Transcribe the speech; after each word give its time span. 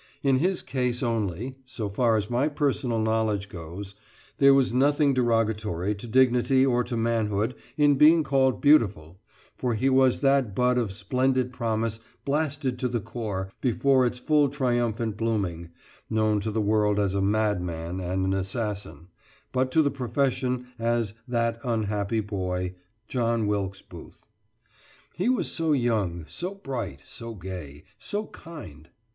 In 0.23 0.39
his 0.39 0.63
case 0.63 1.03
only 1.03 1.57
(so 1.63 1.87
far 1.87 2.17
as 2.17 2.27
my 2.27 2.47
personal 2.47 2.97
knowledge 2.97 3.49
goes), 3.49 3.93
there 4.39 4.51
was 4.51 4.73
nothing 4.73 5.13
derogatory 5.13 5.93
to 5.93 6.07
dignity 6.07 6.65
or 6.65 6.83
to 6.85 6.97
manhood 6.97 7.53
in 7.77 7.99
being 7.99 8.23
called 8.23 8.61
beautiful, 8.63 9.19
for 9.55 9.75
he 9.75 9.91
was 9.91 10.21
that 10.21 10.55
bud 10.55 10.79
of 10.79 10.91
splendid 10.91 11.53
promise 11.53 11.99
blasted 12.25 12.79
to 12.79 12.87
the 12.87 12.99
core, 12.99 13.51
before 13.61 14.07
its 14.07 14.17
full 14.17 14.49
triumphant 14.49 15.17
blooming 15.17 15.69
known 16.09 16.39
to 16.39 16.49
the 16.49 16.59
world 16.61 16.99
as 16.99 17.13
a 17.13 17.21
madman 17.21 17.99
and 17.99 18.25
an 18.25 18.33
assassin, 18.33 19.07
but 19.51 19.71
to 19.71 19.83
the 19.83 19.91
profession 19.91 20.65
as 20.79 21.13
"that 21.27 21.59
unhappy 21.63 22.21
boy" 22.21 22.73
John 23.07 23.45
Wilkes 23.45 23.83
Booth. 23.83 24.23
He 25.15 25.29
was 25.29 25.51
so 25.51 25.73
young, 25.73 26.25
so 26.27 26.55
bright, 26.55 27.03
so 27.05 27.35
gay 27.35 27.83
so 27.99 28.25
kind. 28.25 28.89